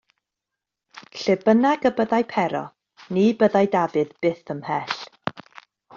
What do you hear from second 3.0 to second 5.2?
ni byddai Dafydd byth ymhell.